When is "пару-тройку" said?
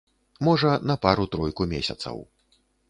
1.03-1.69